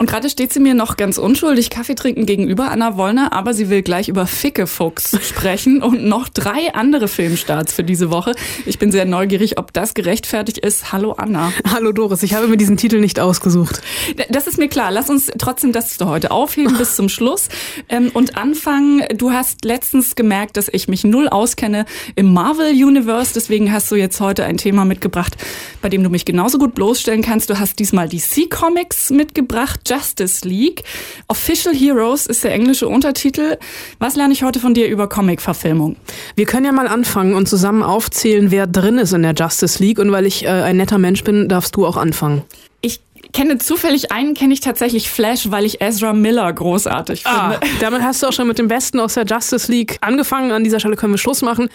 [0.00, 3.68] Und gerade steht sie mir noch ganz unschuldig Kaffee trinken gegenüber, Anna Wollner, aber sie
[3.68, 8.34] will gleich über Fickefuchs sprechen und noch drei andere Filmstarts für diese Woche.
[8.64, 10.90] Ich bin sehr neugierig, ob das gerechtfertigt ist.
[10.90, 11.52] Hallo Anna.
[11.70, 13.82] Hallo Doris, ich habe mir diesen Titel nicht ausgesucht.
[14.30, 14.90] Das ist mir klar.
[14.90, 17.50] Lass uns trotzdem das heute aufheben bis zum Schluss
[17.90, 19.04] ähm, und anfangen.
[19.18, 21.84] Du hast letztens gemerkt, dass ich mich null auskenne
[22.16, 25.36] im Marvel Universe, deswegen hast du jetzt heute ein Thema mitgebracht,
[25.82, 27.50] bei dem du mich genauso gut bloßstellen kannst.
[27.50, 29.89] Du hast diesmal DC Comics mitgebracht.
[29.90, 30.84] Justice League.
[31.26, 33.58] Official Heroes ist der englische Untertitel.
[33.98, 35.96] Was lerne ich heute von dir über Comic-Verfilmung?
[36.36, 39.98] Wir können ja mal anfangen und zusammen aufzählen, wer drin ist in der Justice League.
[39.98, 42.42] Und weil ich äh, ein netter Mensch bin, darfst du auch anfangen.
[42.82, 43.00] Ich
[43.32, 47.66] kenne zufällig einen, kenne ich tatsächlich Flash, weil ich Ezra Miller großartig ah, finde.
[47.80, 50.52] damit hast du auch schon mit dem Besten aus der Justice League angefangen.
[50.52, 51.68] An dieser Stelle können wir Schluss machen.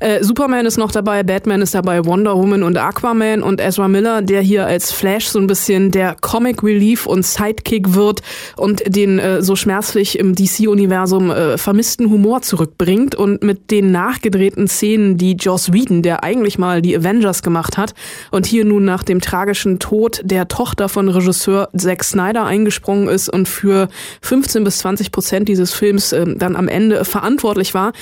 [0.00, 4.22] Äh, Superman ist noch dabei, Batman ist dabei, Wonder Woman und Aquaman und Ezra Miller,
[4.22, 8.22] der hier als Flash so ein bisschen der Comic Relief und Sidekick wird
[8.56, 14.68] und den äh, so schmerzlich im DC-Universum äh, vermissten Humor zurückbringt und mit den nachgedrehten
[14.68, 17.94] Szenen, die Joss Whedon, der eigentlich mal die Avengers gemacht hat
[18.30, 23.08] und hier nun nach dem tragischen Tod der Tochter von von Regisseur Zack Snyder eingesprungen
[23.08, 23.88] ist und für
[24.20, 27.92] 15 bis 20 Prozent dieses Films äh, dann am Ende verantwortlich war.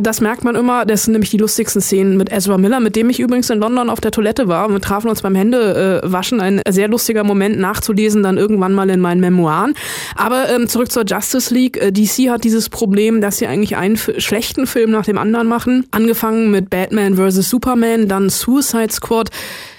[0.00, 0.84] Das merkt man immer.
[0.84, 3.90] Das sind nämlich die lustigsten Szenen mit Ezra Miller, mit dem ich übrigens in London
[3.90, 4.68] auf der Toilette war.
[4.70, 6.40] Wir trafen uns beim Händewaschen.
[6.40, 9.74] Ein sehr lustiger Moment nachzulesen, dann irgendwann mal in meinen Memoiren.
[10.16, 11.76] Aber ähm, zurück zur Justice League.
[11.76, 15.86] Äh, DC hat dieses Problem, dass sie eigentlich einen schlechten Film nach dem anderen machen.
[15.92, 17.48] Angefangen mit Batman vs.
[17.48, 19.30] Superman, dann Suicide Squad.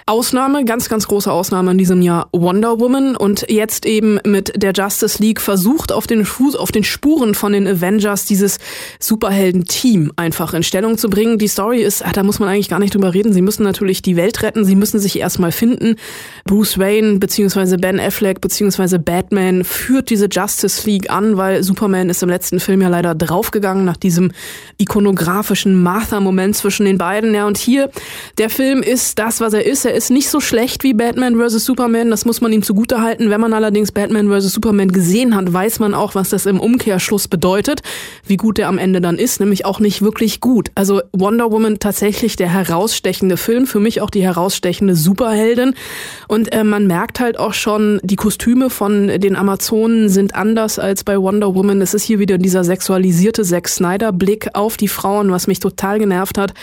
[0.09, 4.73] Ausnahme, ganz, ganz große Ausnahme in diesem Jahr Wonder Woman und jetzt eben mit der
[4.73, 8.57] Justice League versucht auf den Fuß, auf den Spuren von den Avengers dieses
[8.99, 11.37] Superhelden-Team einfach in Stellung zu bringen.
[11.37, 13.33] Die Story ist, ah, da muss man eigentlich gar nicht drüber reden.
[13.33, 14.65] Sie müssen natürlich die Welt retten.
[14.65, 15.95] Sie müssen sich erstmal finden.
[16.43, 22.23] Bruce Wayne beziehungsweise Ben Affleck beziehungsweise Batman führt diese Justice League an, weil Superman ist
[22.23, 24.31] im letzten Film ja leider draufgegangen nach diesem
[24.79, 27.35] ikonografischen Martha-Moment zwischen den beiden.
[27.35, 27.91] Ja, und hier,
[28.39, 29.85] der Film ist das, was er ist.
[29.85, 31.65] Er ist nicht so schlecht wie Batman vs.
[31.65, 33.29] Superman, das muss man ihm zugutehalten.
[33.29, 34.53] Wenn man allerdings Batman vs.
[34.53, 37.81] Superman gesehen hat, weiß man auch, was das im Umkehrschluss bedeutet,
[38.25, 40.71] wie gut der am Ende dann ist, nämlich auch nicht wirklich gut.
[40.75, 45.73] Also Wonder Woman tatsächlich der herausstechende Film, für mich auch die herausstechende Superheldin.
[46.29, 51.03] Und äh, man merkt halt auch schon, die Kostüme von den Amazonen sind anders als
[51.03, 51.81] bei Wonder Woman.
[51.81, 55.99] Es ist hier wieder dieser sexualisierte Zack Snyder Blick auf die Frauen, was mich total
[55.99, 56.53] genervt hat.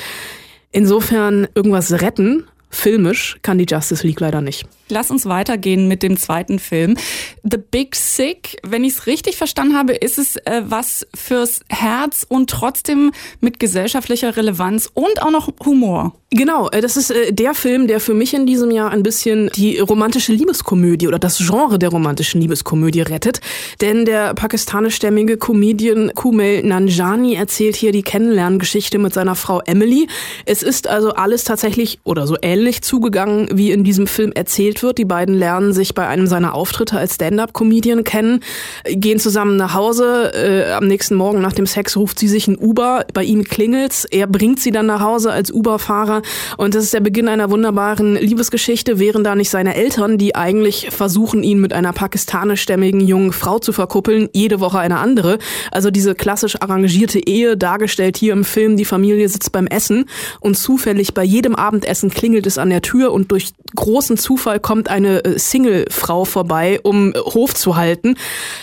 [0.73, 4.67] Insofern irgendwas retten filmisch kann die Justice League leider nicht.
[4.89, 6.97] Lass uns weitergehen mit dem zweiten Film.
[7.43, 12.25] The Big Sick, wenn ich es richtig verstanden habe, ist es äh, was fürs Herz
[12.29, 13.11] und trotzdem
[13.41, 16.15] mit gesellschaftlicher Relevanz und auch noch Humor.
[16.31, 19.51] Genau, äh, das ist äh, der Film, der für mich in diesem Jahr ein bisschen
[19.57, 23.41] die romantische Liebeskomödie oder das Genre der romantischen Liebeskomödie rettet.
[23.81, 30.07] Denn der pakistanischstämmige Comedian Kumail Nanjani erzählt hier die Kennenlerngeschichte mit seiner Frau Emily.
[30.45, 34.99] Es ist also alles tatsächlich oder so ähnlich zugegangen, wie in diesem Film erzählt wird.
[34.99, 38.41] Die beiden lernen sich bei einem seiner Auftritte als Stand-up-Comedian kennen,
[38.85, 40.33] gehen zusammen nach Hause.
[40.35, 43.05] Äh, am nächsten Morgen nach dem Sex ruft sie sich ein Uber.
[43.13, 44.07] Bei ihm klingelt's.
[44.07, 46.23] Er bringt sie dann nach Hause als Uber-Fahrer.
[46.57, 48.99] Und das ist der Beginn einer wunderbaren Liebesgeschichte.
[48.99, 53.73] Wären da nicht seine Eltern, die eigentlich versuchen, ihn mit einer pakistanischstämmigen jungen Frau zu
[53.73, 55.39] verkuppeln, jede Woche eine andere.
[55.71, 60.07] Also diese klassisch arrangierte Ehe, dargestellt hier im Film, die Familie sitzt beim Essen
[60.41, 64.89] und zufällig bei jedem Abendessen klingelt es an der Tür und durch großen Zufall kommt
[64.89, 68.17] eine äh, Single-Frau vorbei, um äh, Hof zu halten.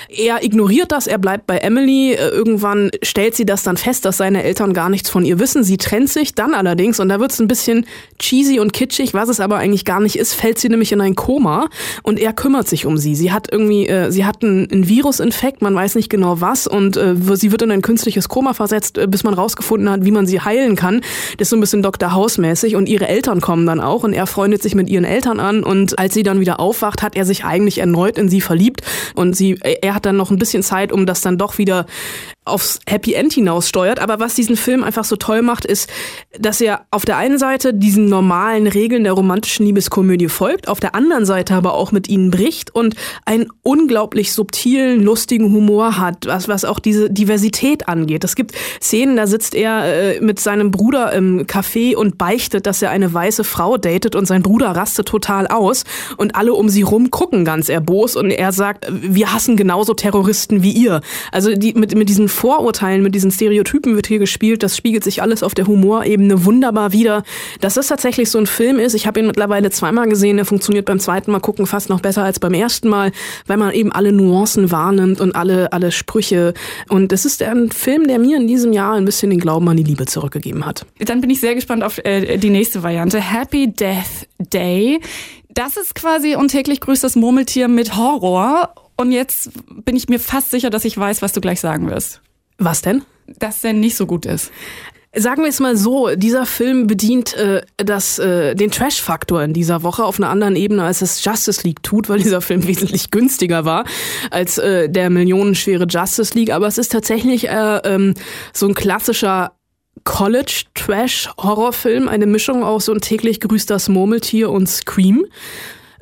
[0.09, 2.13] Er ignoriert das, er bleibt bei Emily.
[2.13, 5.63] Äh, irgendwann stellt sie das dann fest, dass seine Eltern gar nichts von ihr wissen.
[5.63, 7.85] Sie trennt sich dann allerdings, und da wird es ein bisschen
[8.19, 11.15] cheesy und kitschig, was es aber eigentlich gar nicht ist, fällt sie nämlich in ein
[11.15, 11.69] Koma
[12.03, 13.15] und er kümmert sich um sie.
[13.15, 16.97] Sie hat irgendwie, äh, sie hat einen, einen Virusinfekt, man weiß nicht genau was, und
[16.97, 20.41] äh, sie wird in ein künstliches Koma versetzt, bis man rausgefunden hat, wie man sie
[20.41, 21.01] heilen kann.
[21.37, 22.13] Das ist so ein bisschen Dr.
[22.13, 25.63] House-mäßig und ihre Eltern kommen dann auch und er freundet sich mit ihren Eltern an
[25.63, 28.81] und als sie dann wieder aufwacht, hat er sich eigentlich erneut in sie verliebt
[29.15, 31.85] und sie, er hat dann noch ein bisschen Zeit, um das dann doch wieder
[32.45, 33.99] aufs Happy End hinaus steuert.
[33.99, 35.89] Aber was diesen Film einfach so toll macht, ist,
[36.37, 40.95] dass er auf der einen Seite diesen normalen Regeln der romantischen Liebeskomödie folgt, auf der
[40.95, 42.95] anderen Seite aber auch mit ihnen bricht und
[43.25, 48.23] einen unglaublich subtilen, lustigen Humor hat, was, was auch diese Diversität angeht.
[48.23, 52.81] Es gibt Szenen, da sitzt er äh, mit seinem Bruder im Café und beichtet, dass
[52.81, 55.83] er eine weiße Frau datet und sein Bruder rastet total aus
[56.17, 60.63] und alle um sie rum gucken ganz erbost und er sagt, wir hassen genauso Terroristen
[60.63, 61.01] wie ihr.
[61.31, 64.63] Also die, mit, mit diesen Vorurteilen, mit diesen Stereotypen wird hier gespielt.
[64.63, 67.23] Das spiegelt sich alles auf der Humorebene wunderbar wieder.
[67.61, 70.85] Dass das tatsächlich so ein Film ist, ich habe ihn mittlerweile zweimal gesehen, der funktioniert
[70.85, 73.11] beim zweiten Mal gucken fast noch besser als beim ersten Mal,
[73.47, 76.53] weil man eben alle Nuancen wahrnimmt und alle, alle Sprüche.
[76.89, 79.77] Und es ist ein Film, der mir in diesem Jahr ein bisschen den Glauben an
[79.77, 80.85] die Liebe zurückgegeben hat.
[80.99, 83.21] Dann bin ich sehr gespannt auf äh, die nächste Variante.
[83.21, 84.99] Happy Death Day.
[85.53, 86.79] Das ist quasi und täglich
[87.15, 88.73] Murmeltier mit Horror.
[88.95, 89.51] Und jetzt
[89.85, 92.21] bin ich mir fast sicher, dass ich weiß, was du gleich sagen wirst.
[92.63, 93.03] Was denn?
[93.39, 94.51] Dass der nicht so gut ist.
[95.15, 99.83] Sagen wir es mal so, dieser Film bedient äh, das, äh, den Trash-Faktor in dieser
[99.83, 103.63] Woche auf einer anderen Ebene, als es Justice League tut, weil dieser Film wesentlich günstiger
[103.63, 103.85] war
[104.31, 106.51] als äh, der millionenschwere Justice League.
[106.51, 108.15] Aber es ist tatsächlich äh, ähm,
[108.53, 109.51] so ein klassischer
[110.03, 115.27] College-Trash-Horrorfilm, eine Mischung aus so ein täglich grüßt das Murmeltier und Scream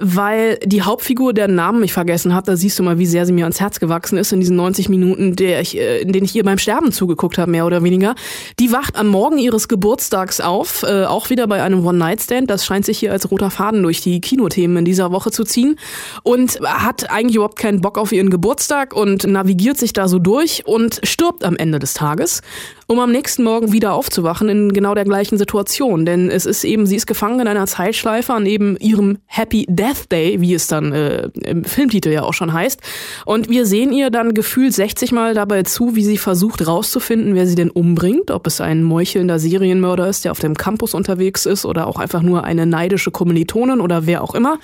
[0.01, 3.33] weil die Hauptfigur, deren Namen ich vergessen habe, da siehst du mal, wie sehr sie
[3.33, 6.35] mir ans Herz gewachsen ist in diesen 90 Minuten, der ich, äh, in denen ich
[6.35, 8.15] ihr beim Sterben zugeguckt habe, mehr oder weniger.
[8.59, 12.49] Die wacht am Morgen ihres Geburtstags auf, äh, auch wieder bei einem One-Night-Stand.
[12.49, 15.77] Das scheint sich hier als roter Faden durch die Kinothemen in dieser Woche zu ziehen
[16.23, 20.65] und hat eigentlich überhaupt keinen Bock auf ihren Geburtstag und navigiert sich da so durch
[20.65, 22.41] und stirbt am Ende des Tages
[22.91, 26.05] um am nächsten Morgen wieder aufzuwachen in genau der gleichen Situation.
[26.05, 30.11] Denn es ist eben, sie ist gefangen in einer Zeitschleife an eben ihrem Happy Death
[30.11, 32.81] Day, wie es dann äh, im Filmtitel ja auch schon heißt.
[33.25, 37.47] Und wir sehen ihr dann gefühlt 60 Mal dabei zu, wie sie versucht rauszufinden, wer
[37.47, 38.29] sie denn umbringt.
[38.29, 42.21] Ob es ein meuchelnder Serienmörder ist, der auf dem Campus unterwegs ist oder auch einfach
[42.21, 44.59] nur eine neidische Kommilitonin oder wer auch immer.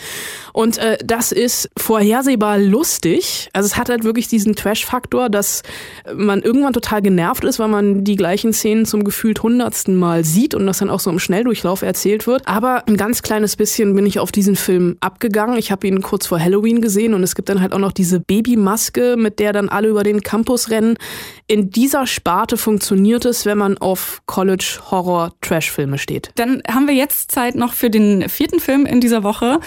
[0.51, 3.47] Und äh, das ist vorhersehbar lustig.
[3.53, 5.63] Also es hat halt wirklich diesen Trash-Faktor, dass
[6.13, 10.53] man irgendwann total genervt ist, weil man die gleichen Szenen zum gefühlt hundertsten Mal sieht
[10.53, 12.47] und das dann auch so im Schnelldurchlauf erzählt wird.
[12.47, 15.57] Aber ein ganz kleines bisschen bin ich auf diesen Film abgegangen.
[15.57, 18.19] Ich habe ihn kurz vor Halloween gesehen und es gibt dann halt auch noch diese
[18.19, 20.97] Babymaske, mit der dann alle über den Campus rennen.
[21.47, 26.31] In dieser Sparte funktioniert es, wenn man auf College-Horror-Trash-Filme steht.
[26.35, 29.59] Dann haben wir jetzt Zeit noch für den vierten Film in dieser Woche,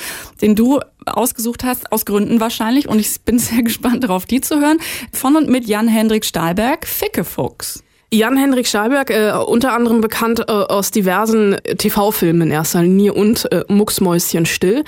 [0.42, 2.88] den du ausgesucht hast, aus Gründen wahrscheinlich.
[2.88, 4.78] Und ich bin sehr gespannt darauf, die zu hören.
[5.12, 7.82] Von und mit Jan-Hendrik Stahlberg, Fickefuchs.
[8.12, 13.64] Jan-Henrik Schallberg, äh, unter anderem bekannt äh, aus diversen TV-Filmen in erster Linie und äh,
[13.68, 14.82] Mucksmäuschen still.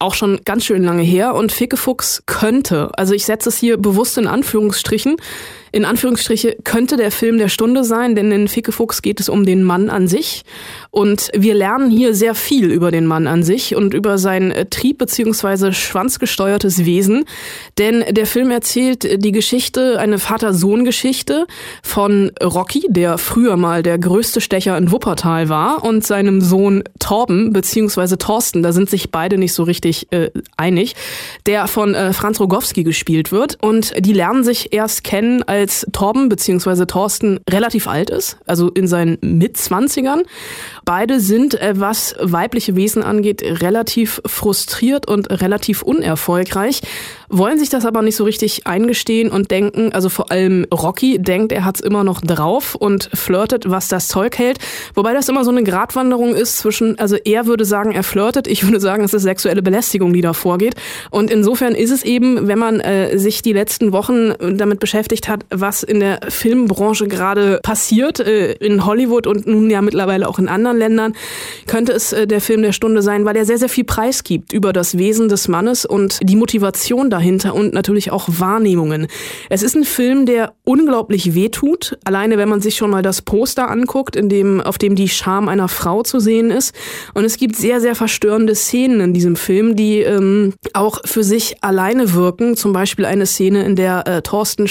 [0.00, 1.34] Auch schon ganz schön lange her.
[1.34, 5.16] Und Fickefuchs könnte, also ich setze es hier bewusst in Anführungsstrichen,
[5.72, 9.62] in Anführungsstriche könnte der Film der Stunde sein, denn in Fickefuchs geht es um den
[9.62, 10.44] Mann an sich.
[10.90, 14.66] Und wir lernen hier sehr viel über den Mann an sich und über sein äh,
[14.66, 15.72] Trieb- bzw.
[15.72, 17.24] schwanzgesteuertes Wesen.
[17.78, 21.46] Denn der Film erzählt die Geschichte, eine Vater-Sohn-Geschichte
[21.82, 27.52] von Rocky, der früher mal der größte Stecher in Wuppertal war, und seinem Sohn Torben
[27.52, 28.16] bzw.
[28.16, 30.94] Thorsten, da sind sich beide nicht so richtig äh, einig,
[31.46, 33.58] der von äh, Franz Rogowski gespielt wird.
[33.60, 36.84] Und die lernen sich erst kennen, als als Torben bzw.
[36.86, 40.22] Thorsten relativ alt ist, also in seinen Mitzwanzigern.
[40.84, 46.82] Beide sind, äh, was weibliche Wesen angeht, relativ frustriert und relativ unerfolgreich,
[47.28, 51.52] wollen sich das aber nicht so richtig eingestehen und denken, also vor allem Rocky denkt,
[51.52, 54.58] er hat's immer noch drauf und flirtet, was das Zeug hält.
[54.94, 58.62] Wobei das immer so eine Gratwanderung ist zwischen, also er würde sagen, er flirtet, ich
[58.64, 60.74] würde sagen, es ist sexuelle Belästigung, die da vorgeht.
[61.10, 65.45] Und insofern ist es eben, wenn man äh, sich die letzten Wochen damit beschäftigt hat,
[65.50, 70.48] was in der Filmbranche gerade passiert, äh, in Hollywood und nun ja mittlerweile auch in
[70.48, 71.14] anderen Ländern,
[71.66, 74.52] könnte es äh, der Film der Stunde sein, weil er sehr, sehr viel Preis gibt
[74.52, 79.06] über das Wesen des Mannes und die Motivation dahinter und natürlich auch Wahrnehmungen.
[79.50, 83.70] Es ist ein Film, der unglaublich wehtut, alleine wenn man sich schon mal das Poster
[83.70, 86.74] anguckt, in dem, auf dem die Scham einer Frau zu sehen ist.
[87.14, 91.56] Und es gibt sehr, sehr verstörende Szenen in diesem Film, die ähm, auch für sich
[91.62, 92.56] alleine wirken.
[92.56, 94.68] Zum Beispiel eine Szene, in der äh, Thorsten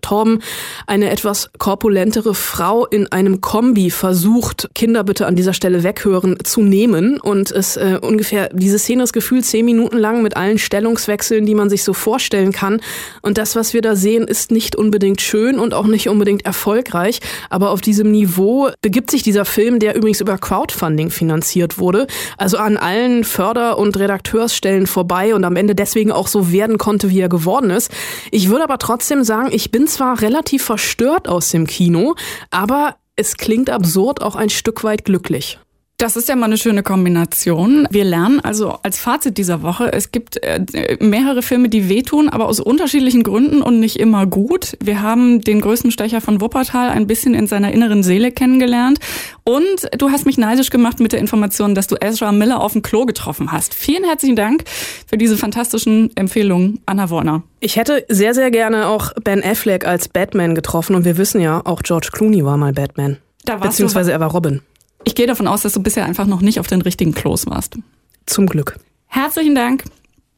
[0.00, 0.40] Torben
[0.86, 6.62] eine etwas korpulentere Frau in einem Kombi versucht, Kinder bitte an dieser Stelle weghören, zu
[6.62, 11.46] nehmen und es äh, ungefähr, diese Szene ist gefühlt zehn Minuten lang mit allen Stellungswechseln,
[11.46, 12.80] die man sich so vorstellen kann.
[13.22, 17.20] Und das, was wir da sehen, ist nicht unbedingt schön und auch nicht unbedingt erfolgreich.
[17.50, 22.06] Aber auf diesem Niveau begibt sich dieser Film, der übrigens über Crowdfunding finanziert wurde,
[22.38, 27.10] also an allen Förder- und Redakteursstellen vorbei und am Ende deswegen auch so werden konnte,
[27.10, 27.90] wie er geworden ist.
[28.30, 32.14] Ich würde aber trotzdem sagen, ich bin zwar relativ verstört aus dem Kino,
[32.50, 35.58] aber es klingt absurd auch ein Stück weit glücklich.
[35.96, 37.86] Das ist ja mal eine schöne Kombination.
[37.88, 42.48] Wir lernen also als Fazit dieser Woche, es gibt äh, mehrere Filme, die wehtun, aber
[42.48, 44.76] aus unterschiedlichen Gründen und nicht immer gut.
[44.82, 48.98] Wir haben den größten Stecher von Wuppertal ein bisschen in seiner inneren Seele kennengelernt.
[49.44, 52.82] Und du hast mich neidisch gemacht mit der Information, dass du Ezra Miller auf dem
[52.82, 53.72] Klo getroffen hast.
[53.72, 54.64] Vielen herzlichen Dank
[55.06, 57.44] für diese fantastischen Empfehlungen, Anna Wollner.
[57.60, 61.62] Ich hätte sehr, sehr gerne auch Ben Affleck als Batman getroffen und wir wissen ja,
[61.64, 63.18] auch George Clooney war mal Batman.
[63.44, 64.60] Da Beziehungsweise er war Robin.
[65.04, 67.78] Ich gehe davon aus, dass du bisher einfach noch nicht auf den richtigen Klos warst.
[68.26, 68.78] Zum Glück.
[69.06, 69.84] Herzlichen Dank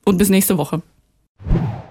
[0.05, 0.83] und bis nächste Woche.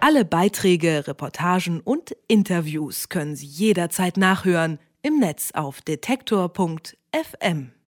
[0.01, 7.71] Alle Beiträge, Reportagen und Interviews können Sie jederzeit nachhören im Netz auf detektor.fm.